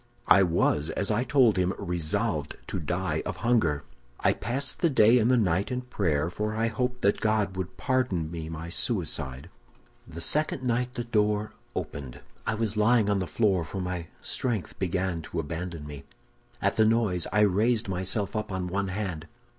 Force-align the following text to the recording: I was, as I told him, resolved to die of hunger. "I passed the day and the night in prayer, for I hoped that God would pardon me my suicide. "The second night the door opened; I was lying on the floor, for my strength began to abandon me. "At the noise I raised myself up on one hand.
I 0.27 0.41
was, 0.41 0.89
as 0.89 1.11
I 1.11 1.23
told 1.23 1.57
him, 1.57 1.75
resolved 1.77 2.57
to 2.65 2.79
die 2.79 3.21
of 3.23 3.37
hunger. 3.45 3.83
"I 4.19 4.33
passed 4.33 4.79
the 4.79 4.89
day 4.89 5.19
and 5.19 5.29
the 5.29 5.37
night 5.37 5.69
in 5.71 5.81
prayer, 5.81 6.27
for 6.31 6.55
I 6.55 6.69
hoped 6.69 7.03
that 7.03 7.21
God 7.21 7.55
would 7.55 7.77
pardon 7.77 8.31
me 8.31 8.49
my 8.49 8.67
suicide. 8.67 9.47
"The 10.07 10.19
second 10.19 10.63
night 10.63 10.95
the 10.95 11.03
door 11.03 11.51
opened; 11.75 12.19
I 12.47 12.55
was 12.55 12.75
lying 12.75 13.11
on 13.11 13.19
the 13.19 13.27
floor, 13.27 13.63
for 13.63 13.79
my 13.79 14.07
strength 14.23 14.79
began 14.79 15.21
to 15.21 15.39
abandon 15.39 15.85
me. 15.85 16.05
"At 16.63 16.77
the 16.77 16.85
noise 16.85 17.27
I 17.31 17.41
raised 17.41 17.87
myself 17.87 18.35
up 18.35 18.51
on 18.51 18.65
one 18.65 18.87
hand. 18.87 19.27